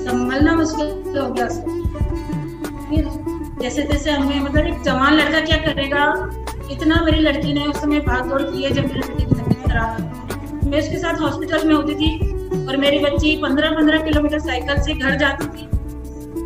संभलना 0.00 0.54
मुश्किल 0.54 1.18
हो 1.18 1.28
गया 1.30 1.46
फिर 2.86 3.08
जैसे 3.62 3.82
तैसे 3.82 4.10
हमें 4.10 4.40
मतलब 4.40 4.66
एक 4.66 4.82
जवान 4.82 5.14
लड़का 5.14 5.40
क्या 5.40 5.56
करेगा? 5.62 6.04
इतना 6.70 7.00
मेरी 7.04 7.20
लड़की 7.20 7.52
ने 7.52 7.66
उस 7.66 7.80
समय 7.80 8.00
भाग 8.00 8.28
दौड़ 8.28 8.42
की 8.42 8.62
है, 8.62 8.70
जब 8.70 8.86
मेरी 8.86 9.00
बेटी 9.00 9.24
की 9.24 9.34
तबीयत 9.34 9.68
खराब 9.68 10.64
मैं 10.64 10.78
उसके 10.78 10.98
साथ 10.98 11.20
हॉस्पिटल 11.20 11.66
में 11.68 11.74
होती 11.74 11.94
थी 11.94 12.66
और 12.66 12.76
मेरी 12.76 12.98
बच्ची 12.98 13.36
पंद्रह 13.42 13.70
पंद्रह 13.70 14.04
किलोमीटर 14.04 14.38
साइकिल 14.40 14.82
से 14.82 14.94
घर 14.94 15.16
जाती 15.18 15.46
थी। 15.48 15.65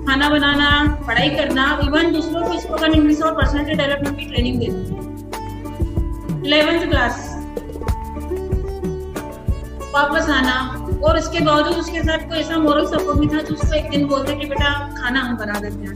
खाना 0.06 0.28
बनाना, 0.28 0.98
पढ़ाई 1.06 1.30
करना 1.30 1.80
इवन 1.84 2.12
दूसरों 2.12 2.42
को 2.48 2.60
स्पोकन 2.60 2.92
इंग्लिश 2.92 3.20
और 3.22 3.32
पर्सनैलिटी 3.32 3.74
डेवलपमेंट 3.74 4.18
की 4.18 4.24
ट्रेनिंग 4.24 4.60
देना। 4.60 5.08
इलेवेंथ 6.46 6.88
क्लास 6.88 7.36
वापस 9.94 10.28
आना। 10.30 10.86
और 11.04 11.18
इसके 11.18 11.40
बावजूद 11.40 11.76
उसके 11.76 12.00
साथ 12.00 12.18
कोई 12.18 12.38
ऐसा 12.38 12.58
मोरल 12.58 12.86
सपोर्ट 12.86 13.18
नहीं 13.18 13.28
था, 13.28 13.42
जो 13.42 13.54
उसको 13.54 13.74
एक 13.74 13.90
दिन 13.90 14.06
बोलते 14.06 14.34
कि, 14.34 14.46
बेटा, 14.46 14.96
खाना 14.98 15.20
हम 15.20 15.36
बना 15.36 15.60
देते 15.60 15.76
हैं 15.76 15.94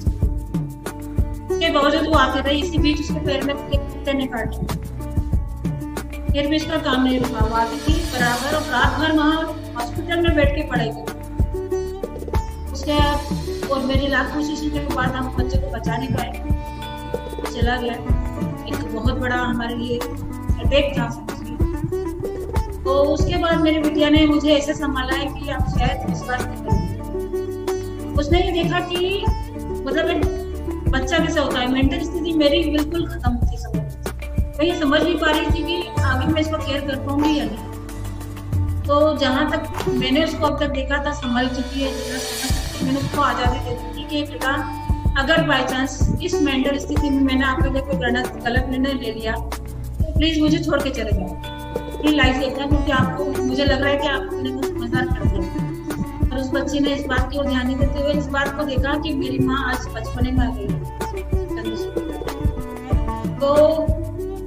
उसके 1.50 1.70
बावजूद 1.70 2.06
वो 2.06 2.14
आते 2.14 2.40
रहे। 2.40 2.54
इसी 2.58 2.78
बीच 2.78 3.00
उसके 3.00 3.20
पैर 3.26 3.44
में 3.44 3.56
कुत्ते 3.56 4.12
ने 4.12 4.26
काट 4.26 4.54
फिर 6.32 6.46
भी 6.46 6.56
इसका 6.56 6.76
काम 6.76 7.02
नहीं 7.02 7.20
रुका। 7.20 7.44
वो 7.44 7.56
आती 7.56 7.76
थी 7.76 7.94
बराबर 8.04 8.56
और 8.56 8.62
रात 8.62 8.98
भर 9.00 9.12
वहाँ 9.12 9.42
हॉस्पिटल 9.76 10.20
में 10.20 10.36
बैठ 10.36 10.56
के 10.56 10.62
पढ़ाई 10.62 10.88
करती 10.88 11.12
उसके 12.72 12.92
और 13.64 13.84
मेरी 13.86 14.06
लाख 14.08 14.34
कोशिश 14.34 14.60
के 14.72 14.80
बाद 14.94 15.10
हम 15.12 15.26
बच्चे 15.36 15.58
को 15.58 15.70
बचा 15.70 15.96
नहीं 15.96 16.08
पाए 16.10 16.32
चला 17.52 17.76
गया। 17.76 17.94
एक 18.68 18.94
बहुत 18.94 19.18
बड़ा 19.18 19.36
हमारे 19.36 19.74
लिए 19.74 19.98
अटैक 19.98 20.92
था 20.98 21.08
तो 22.84 22.94
उसके 23.12 23.36
बाद 23.42 23.60
मेरी 23.60 23.78
बिटिया 23.82 24.08
ने 24.10 24.26
मुझे 24.26 24.54
ऐसे 24.54 24.74
संभाला 24.74 25.16
है 25.16 25.26
कि 25.28 25.50
आप 25.50 25.68
शायद 25.70 26.08
विश्वास 26.10 26.46
नहीं 26.46 26.62
उसने 28.14 28.40
ये 28.40 28.50
देखा 28.52 28.80
कि 28.88 29.24
मतलब 29.86 30.06
बच्चा 30.92 31.18
कैसे 31.18 31.40
होता 31.40 31.58
है। 31.58 31.70
मेंटल 31.72 32.00
स्थिति 32.00 32.32
मेरी 32.34 32.62
बिल्कुल 32.70 33.06
खत्म 33.08 33.30
होती 33.32 33.56
समझ 33.58 33.82
मैं 34.58 34.66
ये 34.66 34.78
समझ 34.80 35.00
नहीं 35.02 35.18
पा 35.18 35.30
रही 35.30 35.46
थी 35.46 35.62
कि 35.64 36.02
आगे 36.02 36.26
मैं 36.32 36.40
इसको 36.40 36.58
केयर 36.58 36.80
कर 36.80 36.96
पाऊँगी 37.06 37.38
या 37.38 37.44
नहीं। 37.44 38.82
तो 38.82 39.16
जहाँ 39.18 39.50
तक 39.50 39.88
मैंने 39.90 40.24
उसको 40.24 40.46
अब 40.46 40.60
तक 40.60 40.70
देखा 40.72 41.04
था, 41.04 41.12
संभल 41.14 41.48
चुकी 41.48 41.82
है, 41.82 41.92
जितना 41.94 42.18
मैंने 42.82 42.98
उसको 42.98 43.20
आज़ादी 43.22 43.58
दे 43.60 43.74
दी 43.74 43.88
थी 43.94 44.08
कि 44.08 44.22
बेटा 44.30 44.52
अगर 45.18 45.42
बाई 45.48 45.64
चांस 45.64 45.98
इस 46.24 46.34
मेंटल 46.42 46.78
स्थिति 46.78 47.10
में 47.10 47.20
मैंने 47.22 47.44
आपके 47.46 47.70
लिए 47.70 47.82
कोई 47.82 47.96
गलत 47.98 48.32
गलत 48.44 48.66
निर्णय 48.70 48.92
ले 49.02 49.12
लिया 49.12 49.32
तो 49.32 50.12
प्लीज़ 50.14 50.40
मुझे 50.40 50.58
छोड़ 50.64 50.82
के 50.82 50.90
चले 50.90 51.12
जाओ। 51.12 51.52
ये 52.04 52.10
लाइफ 52.12 52.36
देखना 52.36 52.66
क्योंकि 52.66 52.92
आपको, 52.92 53.24
मुझे 53.42 53.64
लग 53.64 53.80
रहा 53.82 53.90
है 53.90 53.96
कि 53.96 54.08
आप 54.08 54.22
अपने 54.22 54.50
को 54.50 54.62
समझदार 54.62 55.06
कर 55.06 55.24
दिया 55.26 55.42
और 56.26 56.40
उस 56.40 56.50
बच्ची 56.52 56.80
ने 56.80 56.94
इस 56.94 57.06
बात 57.06 57.30
की 57.32 57.38
ओर 57.38 57.46
ध्यान 57.46 57.66
नहीं 57.66 57.76
देते 57.76 58.02
हुए 58.02 58.12
इस 58.12 58.26
बात 58.28 58.56
को 58.56 58.64
देखा 58.64 58.98
कि 59.02 59.14
मेरी 59.14 59.38
माँ 59.38 59.62
आज 59.64 59.86
बचपने 59.94 60.32
में 60.32 60.46
आ 60.46 60.50
गई। 60.54 60.66
तो 63.38 63.54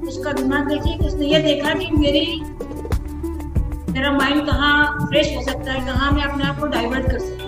उसका 0.08 0.32
दिमाग 0.34 0.68
देखिए 0.68 0.98
उसने 1.08 1.28
ये 1.28 1.40
देखा 1.42 1.74
कि 1.74 1.88
मेरी, 1.98 2.26
मेरा 3.92 4.12
माइंड 4.12 4.46
कहाँ 4.46 5.08
फ्रेश 5.08 5.36
हो 5.38 5.42
सकता 5.44 5.72
है, 5.72 5.86
कहाँ 5.86 6.12
मैं 6.12 6.24
अपने 6.24 6.44
आप 6.44 6.60
को 6.60 6.66
डाइवर्ट 6.68 7.12
कर 7.12 7.20
सकता 7.20 7.47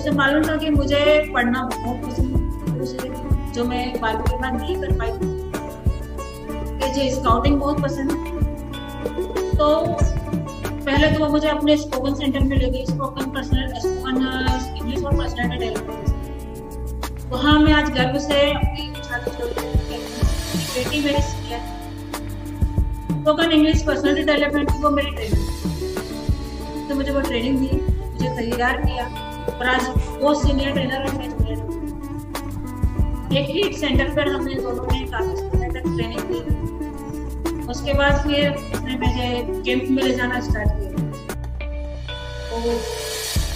उसे 0.00 0.10
मालूम 0.16 0.42
था 0.44 0.56
कि 0.56 0.70
मुझे 0.70 1.00
पढ़ना 1.34 1.62
बहुत 1.72 1.98
पसंद 2.04 2.30
है 2.34 3.52
जो 3.52 3.64
मैं 3.64 4.00
बारहवीं 4.00 4.24
के 4.24 4.36
बाद 4.36 4.54
नहीं 4.60 4.76
कर 4.76 4.90
पाई। 4.98 5.12
मुझे 6.80 7.10
स्काउटिंग 7.10 7.56
बहुत 7.60 7.82
पसंद 7.82 8.10
है। 8.10 8.16
तो 9.56 9.66
पहले 10.84 11.10
तो 11.10 11.18
वो 11.24 11.28
मुझे 11.32 11.48
अपने 11.48 11.76
स्पोकन 11.76 12.14
सेंटर 12.14 12.40
में 12.40 12.56
ले 12.56 12.70
गई। 12.70 12.84
स्पोकन 12.86 13.30
पर्सनल 13.30 13.66
स्पोकन 13.78 14.16
इंग्लिश 14.76 15.04
और 15.04 15.16
पर्सनल 15.16 15.48
डेवलपमेंट 15.58 16.08
वहाँ 17.32 17.58
मैं 17.60 17.72
आज 17.72 17.90
गर्व 17.90 18.18
से 18.18 18.40
अपनी 18.52 18.86
बेटी 20.74 21.02
मेरी 21.04 21.22
senior 21.22 21.60
spoken 23.12 23.52
English 23.52 23.82
personality 23.82 24.22
development 24.24 24.70
की 24.70 24.78
वो 24.82 24.90
मेरी 24.90 25.10
ट्रेनिंग 25.10 26.88
तो 26.88 26.94
मुझे 26.94 27.12
वो 27.12 27.20
ट्रेनिंग 27.20 27.58
दी 27.58 27.70
मुझे 27.74 28.28
तैयार 28.36 28.76
किया। 28.86 29.04
और 29.48 29.66
आज 29.66 29.82
वो 30.22 30.34
सीनियर 30.34 30.72
ट्रेनर 30.72 31.00
और 31.00 31.14
मैं 31.14 31.28
जूनियर 31.30 31.58
एक 33.38 33.48
ही 33.48 33.62
सेंटर 33.78 34.08
पर 34.14 34.28
हमने 34.28 34.54
दोनों 34.54 34.86
ने 34.92 35.00
काफ़ी 35.06 35.36
समय 35.36 35.68
तक 35.70 35.82
ट्रेनिंग 35.96 36.22
दी 36.30 36.38
उसके 37.72 37.92
बाद 37.94 38.12
फिर 38.22 38.50
उसने 38.52 38.94
मुझे 38.98 39.28
कैंप 39.66 39.90
में 39.90 40.02
ले 40.02 40.14
जाना 40.14 40.40
स्टार्ट 40.40 40.68
किया। 40.70 40.88
तो 42.50 42.56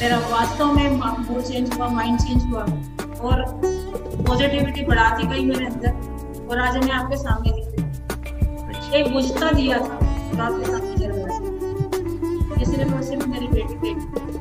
मेरा 0.01 0.19
वास्तव 0.31 0.67
में 0.73 0.89
मूड 0.91 1.43
चेंज 1.43 1.75
हुआ 1.75 1.89
माइंड 1.89 2.19
चेंज 2.21 2.43
हुआ 2.45 2.63
और 3.29 3.45
पॉजिटिविटी 4.29 4.83
बढ़ाती 4.87 5.27
गई 5.27 5.45
मेरे 5.45 5.67
अंदर 5.67 5.91
और 6.51 6.61
आज 6.61 6.77
मैं 6.77 6.93
आपके 6.93 7.17
सामने 7.17 7.51
दिख 7.53 7.67
रही 7.69 9.01
एक 9.01 9.13
बुझता 9.13 9.51
दिया 9.51 9.79
था 9.79 9.85
तो 9.85 10.43
आपके 10.43 10.65
सामने 10.67 10.95
जल 10.97 11.13
रहा 11.13 11.37
इसलिए 12.63 12.85
मैं 12.85 13.03
सिर्फ़ 13.03 13.27
मेरी 13.29 13.47
बेटी 13.49 13.75
बेटी 13.75 14.34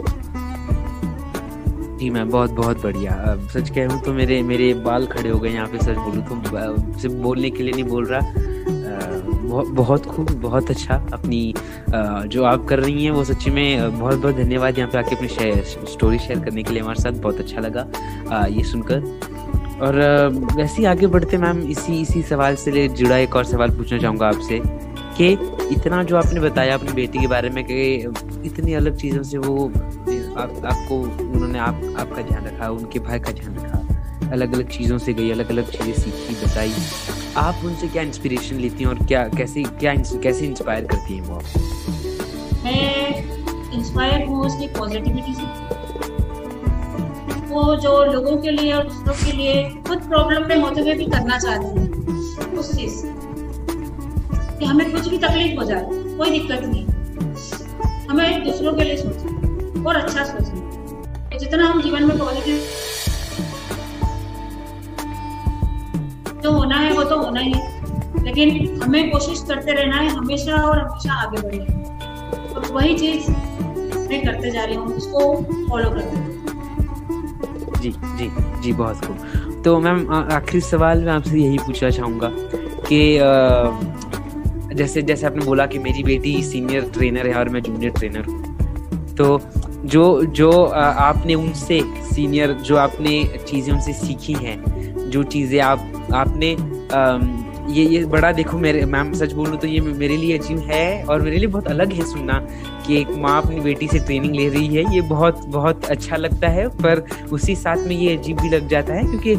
जी 2.03 2.09
मैम 2.09 2.29
बहुत 2.29 2.51
बहुत 2.51 2.81
बढ़िया। 2.83 3.13
सच 3.53 3.69
कहूँ 3.75 3.99
तो 4.03 4.13
मेरे 4.13 4.41
मेरे 4.43 4.73
बाल 4.83 5.05
खड़े 5.07 5.29
हो 5.29 5.37
गए 5.39 5.49
यहाँ 5.49 5.67
पे 5.67 5.77
सच 5.79 5.97
बोलूँ 5.97 6.23
तो। 6.23 6.99
सिर्फ़ 6.99 7.15
बोलने 7.15 7.49
के 7.49 7.63
लिए 7.63 7.73
नहीं 7.73 7.83
बोल 7.83 8.05
रहा। 8.05 8.21
बहुत 9.43 9.67
बहुत 9.77 10.05
खूब, 10.05 10.31
बहुत 10.41 10.69
अच्छा 10.71 10.95
अपनी 11.13 11.53
जो 12.27 12.43
आप 12.43 12.65
कर 12.69 12.79
रही 12.79 13.03
हैं, 13.03 13.11
वो 13.11 13.23
सच्ची 13.23 13.51
में 13.51 13.99
बहुत 13.99 14.19
बहुत 14.19 14.35
धन्यवाद 14.35 14.77
यहाँ 14.77 14.89
पे 14.91 14.97
आके 14.97 15.15
अपनी 15.15 15.27
शेयर 15.29 15.63
स्टोरी 15.91 16.19
शेयर 16.19 16.39
करने 16.39 16.63
के 16.63 16.73
लिए। 16.73 16.81
हमारे 16.81 17.01
साथ 17.01 17.21
बहुत 17.23 17.39
अच्छा 17.39 17.61
लगा 17.61 17.87
ये 18.47 18.63
सुनकर। 18.63 18.99
और 19.81 19.95
वैसे 20.55 20.77
ही 20.77 20.85
आगे 20.85 21.07
बढ़ते 21.07 21.37
मैम, 21.37 21.61
इसी 21.69 22.01
इसी 22.01 22.21
सवाल 22.23 22.55
से 22.55 22.87
जुड़ा 22.89 23.17
एक 23.17 23.35
और 23.35 23.45
सवाल 23.45 23.69
पूछना 23.77 23.99
चाहूँगा 23.99 24.27
आपसे, 24.27 24.61
कि 25.17 25.31
इतना 25.73 26.03
जो 26.03 26.17
आपने 26.17 26.39
बताया 26.39 26.73
अपनी 26.73 26.93
बेटी 26.93 27.19
के 27.19 27.27
बारे 27.27 27.49
में, 27.49 27.63
कि 27.63 27.81
इतनी 28.45 28.73
अलग 28.73 28.97
चीज़ों 28.97 29.23
से 29.23 29.37
वो 29.37 29.71
आप, 30.37 30.61
आपको 30.65 30.95
उन्होंने 30.95 31.59
आप, 31.59 31.81
आपका 31.99 32.21
ध्यान 32.21 32.45
रखा, 32.45 32.69
उनके 32.69 32.99
भाई 32.99 33.19
का 33.19 33.31
ध्यान 33.31 33.57
रखा 33.57 34.31
अलग 34.31 34.53
अलग 34.53 34.69
चीज़ों 34.69 34.97
से 34.97 35.13
गई 35.13 35.31
अलग 35.31 35.49
अलग 35.49 35.69
चीज़ें 35.71 35.93
सीखी, 35.93 36.35
बताई। 36.35 36.73
आप 37.37 37.65
उनसे 37.65 37.87
क्या 37.87 38.03
इंस्पिरेशन 38.03 38.55
लेती 38.55 38.83
हैं 38.83 38.89
और 38.89 39.05
क्या, 39.05 39.27
कैसे 39.27 39.63
क्या 39.63 39.93
कैसे 39.95 40.45
इंस्पायर 40.45 40.85
करती 40.85 41.17
हैं 41.17 41.21
वो 41.21 41.35
आपको? 41.35 41.59
इंस्पायर 43.73 44.25
हूँ 44.27 44.45
उसकी 44.45 44.67
पॉजिटिविटी 44.67 45.33
से। 45.33 45.45
वो 47.47 47.75
जो 47.75 48.03
लोगों 48.05 48.37
के 48.37 48.51
लिए 48.51 48.71
और 48.73 48.83
दूसरों 48.83 49.13
के 49.25 49.37
लिए 49.37 49.63
खुद 49.87 49.99
प्रॉब्लम 49.99 50.47
में 50.49 50.55
होते 50.55 50.81
हुए 50.81 50.93
भी 50.93 51.05
करना 51.05 51.37
चाहती 51.39 51.79
है, 51.79 51.87
उस 52.53 52.75
चीज़ 52.77 53.01
कि 54.59 54.65
हमें 54.65 54.91
कुछ 54.91 55.07
भी 55.07 55.17
तकलीफ़ 55.17 55.59
हो 55.59 55.65
जाए, 55.65 55.85
कोई 55.91 56.29
दिक्कत 56.29 56.61
नहीं। 56.63 56.85
हमें 58.07 58.43
दूसरों 58.43 58.73
के 58.73 58.83
लिए 58.83 58.97
सोचना। 58.97 59.42
और 59.87 59.95
अच्छा 59.95 60.23
सोचना 60.23 60.59
तो 61.29 61.39
जितना 61.39 61.67
हम 61.67 61.81
जीवन 61.81 62.03
में 62.03 62.17
पॉजिटिव 62.19 62.57
जो 66.43 66.51
होना 66.51 66.77
है, 66.77 66.91
वो 66.93 67.03
तो 67.03 67.17
होना 67.17 67.39
ही 67.39 67.51
है। 67.51 68.23
लेकिन 68.23 68.81
हमें 68.81 69.09
कोशिश 69.11 69.43
करते 69.47 69.71
रहना 69.71 69.95
है, 69.95 70.09
हमेशा 70.09 70.61
और 70.63 70.79
हमेशा 70.79 71.13
आगे 71.21 71.41
बढ़ना 71.41 72.55
और 72.55 72.71
वही 72.73 72.93
चीज़ 72.97 73.29
मैं 73.29 74.23
करते 74.25 74.51
जा 74.51 74.63
रही 74.63 74.75
हूँ, 74.75 74.87
उसको 74.95 75.19
फॉलो 75.69 75.89
करते 75.89 76.31
जी 77.81 77.91
जी 77.91 78.29
जी, 78.61 78.73
बहुत 78.73 79.05
खूब। 79.05 79.61
तो 79.65 79.79
मैम 79.79 80.07
आखिरी 80.13 80.61
सवाल 80.61 81.03
मैं 81.05 81.13
आपसे 81.13 81.37
यही 81.37 81.57
पूछना 81.57 81.89
चाहूँगा 81.89 82.29
कि 82.87 82.99
जैसे 84.75 85.01
जैसे 85.01 85.25
आपने 85.27 85.45
बोला 85.45 85.65
कि 85.65 85.79
मेरी 85.79 86.03
बेटी 86.03 86.41
सीनियर 86.43 86.89
ट्रेनर 86.93 87.27
है 87.27 87.35
और 87.39 87.49
मैं 87.49 87.61
जूनियर 87.61 87.91
ट्रेनर 87.91 88.25
हूँ। 88.25 89.15
तो 89.15 89.37
जो 89.85 90.23
जो 90.25 90.51
आपने 90.63 91.35
उनसे 91.35 91.81
सीनियर 92.05 92.51
जो 92.63 92.75
आपने 92.77 93.23
चीज़ें 93.47 93.73
उनसे 93.73 93.93
सीखी 93.95 94.33
हैं, 94.33 95.09
जो 95.09 95.23
चीज़ें 95.25 95.59
आप, 95.61 96.09
आपने 96.13 96.55
ये 97.65 97.83
ये 97.85 98.03
बड़ा 98.05 98.31
देखो 98.31 98.57
मेरे, 98.57 98.85
मैम 98.85 99.11
सच 99.13 99.33
बोलूँ 99.33 99.57
तो 99.57 99.67
ये 99.67 99.79
मेरे 99.81 100.15
लिए 100.17 100.37
अजीब 100.37 100.59
है 100.61 101.03
और 101.03 101.21
मेरे 101.21 101.37
लिए 101.37 101.47
बहुत 101.47 101.67
अलग 101.67 101.93
है 101.93 102.05
सुनना 102.05 102.39
कि 102.87 102.97
एक 103.01 103.09
माँ 103.17 103.41
अपनी 103.41 103.59
बेटी 103.59 103.87
से 103.87 103.99
ट्रेनिंग 103.99 104.35
ले 104.35 104.47
रही 104.49 104.67
है, 104.67 104.83
ये 104.95 105.01
बहुत 105.01 105.45
बहुत 105.47 105.85
अच्छा 105.85 106.15
लगता 106.15 106.47
है, 106.47 106.67
पर 106.69 107.05
उसी 107.31 107.55
साथ 107.55 107.87
में 107.87 107.95
ये 107.95 108.17
अजीब 108.17 108.41
भी 108.41 108.49
लग 108.49 108.67
जाता 108.69 108.93
है 108.93 109.03
क्योंकि 109.03 109.31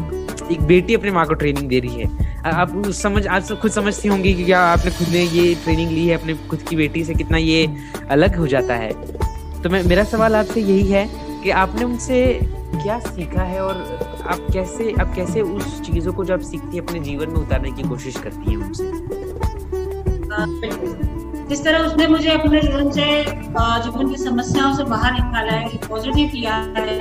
एक 0.53 0.61
बेटी 0.63 0.95
अपने 0.95 1.11
माँ 1.11 1.25
को 1.27 1.33
ट्रेनिंग 1.33 1.69
दे 1.69 1.79
रही 1.79 2.01
है। 2.01 2.33
आप 2.45 2.89
समझ, 2.93 3.25
आप 3.27 3.59
खुद 3.61 3.71
समझती 3.71 4.07
होंगी 4.07 4.33
कि 4.33 4.43
क्या 4.45 4.59
आपने 4.63 4.91
खुद 4.91 5.07
ने 5.07 5.21
ये 5.21 5.53
ट्रेनिंग 5.63 5.91
ली 5.91 6.07
है, 6.07 6.17
अपने 6.17 6.33
खुद 6.49 6.61
की 6.69 6.75
बेटी 6.75 7.03
से 7.03 7.13
कितना 7.13 7.37
ये 7.37 7.67
अलग 8.09 8.35
हो 8.35 8.47
जाता 8.47 8.75
है। 8.75 8.91
तो 9.65 9.69
मैं, 9.69 9.81
मेरा 9.83 10.03
सवाल 10.03 10.35
आपसे 10.35 10.61
यही 10.61 10.87
है 10.87 11.07
कि 11.43 11.49
आपने 11.59 11.83
उनसे 11.83 12.17
क्या 12.73 12.99
सीखा 12.99 13.43
है 13.43 13.61
और 13.61 13.77
आप 14.27 14.39
कैसे 14.53 14.93
आप 15.01 15.13
कैसे 15.15 15.41
उस 15.41 15.81
चीज़ों 15.81 16.13
को 16.13 16.25
जो 16.25 16.33
आप 16.33 16.41
सीखती 16.41 16.77
है 16.77 16.83
अपने 16.83 16.99
जीवन 16.99 17.29
में 17.29 17.35
उतारने 17.35 17.71
की 17.71 17.83
कोशिश 17.83 18.17
करती 18.17 18.51
है 18.51 18.57
उनसे? 18.57 18.83
जिस 21.49 21.63
तरह 21.63 21.79
उसने 21.79 22.07
मुझे 22.07 22.29
अपने 22.31 22.61
जीवन 22.61 22.91
से 22.91 23.07
जीवन 23.23 24.09
की 24.09 24.23
समस्याओं 24.23 24.75
से 24.75 24.83
बाहर 24.83 25.13
निकाला 25.13 25.51
है 25.51 25.77
पॉजिटिव 25.89 26.29
किया 26.29 26.55
है, 26.77 26.99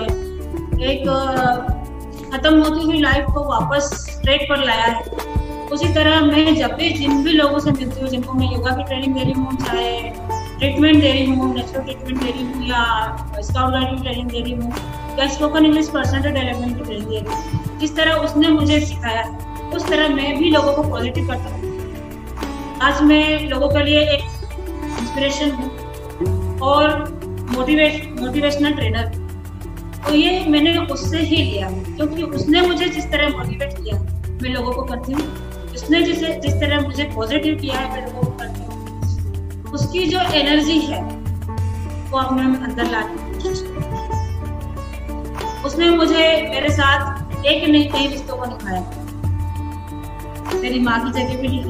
एक 0.89 1.05
खत्म 2.33 2.63
होती 2.63 2.85
हुई 2.87 3.01
लाइफ 3.01 3.27
को 3.35 3.45
वापस 3.51 3.93
स्ट्रेट 4.11 4.49
पर 4.49 4.65
लाया 4.65 4.85
है। 4.85 5.03
उसी 5.69 5.95
तरह 5.95 6.21
मैं 6.23 6.55
जब 6.57 6.73
भी 6.73 6.91
जिन 6.91 7.23
भी 7.25 7.33
लोगों 7.33 7.59
से 7.59 7.71
मिलती 7.71 8.01
हूँ, 8.01 8.09
जिनको 8.09 8.33
मैं 8.33 8.53
योगा 8.53 8.77
की 8.77 8.83
ट्रेनिंग 8.83 9.15
दे 9.15 9.23
रही 9.23 9.33
हूँ 9.33 9.57
चाहे 9.57 10.24
ट्रीटमेंट 10.65 11.01
दे 11.01 11.11
रही 11.13 11.25
हूँ 11.27 11.55
नेचुरल 11.55 11.83
ट्रीटमेंट 11.85 12.23
दे 12.23 12.31
रही 12.31 12.43
हूँ, 12.43 12.67
या 12.67 13.41
स्काउट 13.41 13.73
गाइड 13.73 14.01
ट्रेनिंग 14.03 14.31
दे 14.31 14.41
रही 14.41 14.53
हूँ, 14.53 14.71
या 15.19 15.27
स्पोकन 15.29 15.65
इंग्लिश 15.65 15.89
पर्सनल 15.89 16.23
डेवलपमेंट 16.23 16.77
की 16.77 16.85
ट्रेनिंग 16.85 17.09
दे 17.09 17.19
रही 17.19 17.25
हूँ। 17.25 17.79
जिस 17.81 17.97
तरह 17.97 18.15
उसने 18.19 18.49
मुझे 18.51 18.81
सिखाया, 18.81 19.25
उस 19.77 19.89
तरह 19.89 20.15
मैं 20.15 20.37
भी 20.39 20.51
लोगों 20.51 20.73
को 20.73 20.83
पॉजिटिव 20.91 21.27
करता 21.29 21.51
हूँ। 21.51 22.79
आज 22.83 23.03
मैं 23.03 23.49
लोगों 23.49 23.69
के 23.69 23.85
लिए 23.85 24.01
एक 24.15 24.25
इंस्पिरेशन 25.01 25.51
हूँ 25.51 25.69
और 26.63 26.99
मोटिवेट 27.51 28.21
मोटिवेशनल 28.21 28.73
ट्रेनर 28.73 29.13
तो 30.07 30.15
ये 30.15 30.45
मैंने 30.49 30.77
उससे 30.79 31.19
ही 31.19 31.37
लिया, 31.37 31.69
क्योंकि 31.71 32.23
उसने 32.23 32.61
मुझे 32.61 32.87
जिस 32.87 33.11
तरह 33.13 33.37
मोटिवेट 33.37 33.73
किया, 33.75 33.99
मैं 34.43 34.51
लोगों 34.51 34.73
को 34.73 34.83
करती 34.85 35.13
हूँ। 35.13 35.27
उसने 35.75 36.03
जिसे, 36.03 36.33
जिस 36.41 36.55
तरह 36.55 36.81
मुझे 36.81 37.05
पॉजिटिव 37.15 37.59
किया 37.59 37.79
है 37.79 37.93
मैं 37.93 38.07
लोगों 38.07 38.23
को 38.23 38.39
करती 38.39 38.49
हूँ। 38.49 38.54
उसकी 39.75 40.05
जो 40.07 40.19
एनर्जी 40.35 40.79
है, 40.81 41.01
वो 42.11 42.19
अपने 42.19 42.43
अंदर 42.65 42.91
लाने 42.91 43.15
की 43.15 43.23
कोशिश 43.35 43.59
उसने 45.67 45.89
मुझे, 45.91 46.25
मेरे 46.51 46.69
साथ 46.71 47.47
एक 47.47 47.69
नहीं 47.69 47.89
कई 47.93 48.07
रिश्तों 48.07 48.37
को 48.37 48.45
निभाया 48.45 48.83
मेरी 50.61 50.79
माँ 50.81 50.99
की 51.05 51.11
जगह 51.13 51.41
भी 51.41 51.49
ली 51.49 51.61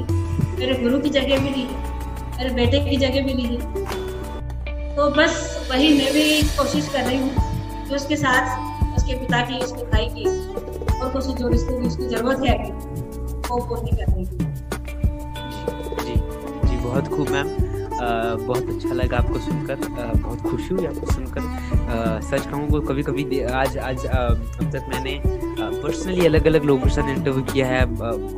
मेरे 0.58 0.74
गुरु 0.82 0.98
की 1.00 1.10
जगह 1.10 1.38
भी 1.38 1.50
ली 1.50 1.66
मेरे 2.38 2.50
बेटे 2.54 2.78
की 2.80 2.96
जगह 2.96 3.26
भी 3.26 3.34
ली 3.34 3.56
तो 4.96 5.08
बस 5.10 5.66
वही 5.70 5.88
मैं 5.98 6.12
भी 6.12 6.42
कोशिश 6.56 6.88
कर 6.88 7.04
रही 7.04 7.18
हूँ 7.18 7.30
कि 7.88 7.94
उसके 7.94 8.16
साथ, 8.16 8.96
उसके 8.96 9.14
पिता 9.20 9.40
की 9.46 9.58
उसके 9.64 9.82
भाई 9.86 10.06
की, 10.08 10.24
और 11.00 11.12
कुछ 11.12 11.26
जो 11.38 11.48
रिश्ते 11.48 11.80
की 11.80 11.86
उसकी 11.86 12.04
ज़रूरत 12.08 12.44
है, 12.46 12.56
वो 13.48 13.56
पूरी 13.66 13.96
करने 13.96 14.24
की। 14.24 14.36
जी 16.04 16.14
जी, 16.68 16.76
बहुत 16.76 17.08
खूब, 17.08 17.28
मैम। 17.28 17.73
बहुत 18.00 18.68
अच्छा 18.68 18.94
लगा 18.94 19.16
आपको 19.18 19.38
सुनकर। 19.40 19.76
बहुत 20.16 20.40
खुशी 20.42 20.74
हुई 20.74 20.86
आपको 20.86 21.12
सुनकर। 21.12 22.20
सच 22.22 22.46
कहूँ 22.46 22.68
को 22.70 22.80
कभी 22.82 23.02
कभी 23.02 23.40
आज 23.42 23.76
आज 23.78 24.06
अब 24.06 24.70
तक 24.72 24.86
मैंने 24.88 25.20
पर्सनली 25.58 26.26
अलग 26.26 26.46
अलग 26.46 26.64
लोगों 26.64 26.82
के 26.82 26.90
साथ 26.90 27.08
इंटरव्यू 27.10 27.42
किया 27.52 27.66
है। 27.66 27.82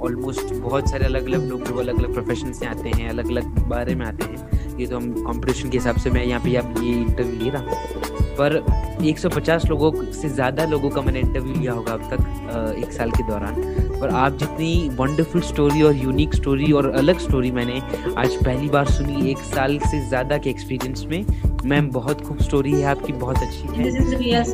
ऑलमोस्ट 0.00 0.54
बहुत 0.54 0.90
सारे 0.90 1.04
अलग 1.04 1.26
अलग 1.26 1.48
लोग 1.48 1.64
जो 1.68 1.78
अलग 1.80 1.98
अलग 1.98 2.12
प्रोफेशन 2.14 2.52
से 2.52 2.66
आते 2.66 2.90
हैं 2.90 3.08
अलग 3.08 3.30
अलग 3.30 3.58
बारे 3.68 3.94
में 3.94 4.06
आते 4.06 4.24
हैं। 4.24 4.78
ये 4.78 4.86
तो 4.86 4.96
हम 4.96 5.12
कंपटीशन 5.24 5.70
के 5.70 5.78
हिसाब 5.78 5.96
से 5.98 6.10
मैं 6.10 6.24
यहाँ 6.24 6.40
पे 6.44 6.56
आप 6.56 6.74
ये 6.82 6.92
इंटरव्यू 6.92 7.44
ले 7.44 7.50
रहा 7.50 7.62
हूँ। 7.62 8.04
पर 8.38 8.62
150 9.02 9.64
लोगों 9.68 9.90
से 10.12 10.28
ज़्यादा 10.28 10.64
लोगों 10.66 10.90
का 10.90 11.00
मैंने 11.02 11.20
इंटरव्यू 11.20 11.54
लिया 11.54 11.72
होगा 11.72 11.92
अब 11.92 12.10
तक 12.10 12.74
एक 12.78 12.92
साल 12.92 13.10
के 13.10 13.22
दौरान। 13.28 13.54
पर 14.00 14.08
आप 14.16 14.36
जितनी 14.38 14.88
वंडरफुल 14.96 15.40
स्टोरी 15.42 15.82
और 15.82 15.96
यूनिक 15.96 16.34
स्टोरी 16.34 16.72
और 16.72 16.90
अलग 16.92 17.18
स्टोरी 17.18 17.50
मैंने 17.50 17.80
आज 18.18 18.36
पहली 18.44 18.68
बार 18.68 18.90
सुनी 18.90 19.30
एक 19.30 19.38
साल 19.44 19.78
से 19.90 20.00
ज़्यादा 20.08 20.38
के 20.38 20.50
एक्सपीरियंस 20.50 21.04
में 21.10 21.24
मैम 21.64 21.90
बहुत 21.90 22.20
खूब 22.26 22.38
स्टोरी 22.42 22.72
है 22.72 22.84
आपकी 22.86 23.12
बहुत 23.14 23.38
अच्छी 23.42 23.62
है। 23.76 24.44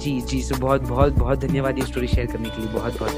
जी 0.00 0.20
जी 0.20 0.42
सो 0.42 0.56
बहुत 0.56 0.82
बहुत 0.88 1.12
बहुत 1.14 1.38
धन्यवाद 1.40 1.78
ये 1.78 1.86
स्टोरी 1.86 2.08
शेयर 2.08 2.26
करने 2.26 2.48
के 2.48 2.62
लिए 2.62 2.70
बहुत 2.72 2.98
बहुत। 2.98 3.14